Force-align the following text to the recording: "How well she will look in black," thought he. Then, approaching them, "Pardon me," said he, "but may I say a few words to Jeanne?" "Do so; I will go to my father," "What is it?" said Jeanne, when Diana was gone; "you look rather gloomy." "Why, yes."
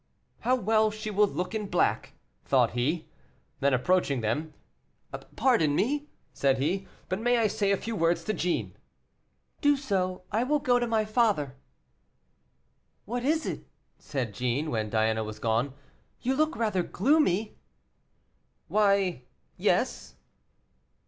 "How 0.39 0.55
well 0.55 0.89
she 0.89 1.11
will 1.11 1.27
look 1.27 1.53
in 1.53 1.67
black," 1.67 2.13
thought 2.43 2.71
he. 2.71 3.07
Then, 3.59 3.71
approaching 3.71 4.21
them, 4.21 4.55
"Pardon 5.35 5.75
me," 5.75 6.07
said 6.33 6.57
he, 6.57 6.87
"but 7.07 7.19
may 7.21 7.37
I 7.37 7.45
say 7.45 7.71
a 7.71 7.77
few 7.77 7.95
words 7.95 8.23
to 8.23 8.33
Jeanne?" 8.33 8.75
"Do 9.61 9.77
so; 9.77 10.23
I 10.31 10.43
will 10.43 10.57
go 10.57 10.79
to 10.79 10.87
my 10.87 11.05
father," 11.05 11.55
"What 13.05 13.23
is 13.23 13.45
it?" 13.45 13.67
said 13.99 14.33
Jeanne, 14.33 14.71
when 14.71 14.89
Diana 14.89 15.23
was 15.23 15.37
gone; 15.37 15.75
"you 16.19 16.35
look 16.35 16.55
rather 16.55 16.81
gloomy." 16.81 17.59
"Why, 18.69 19.21
yes." 19.55 20.15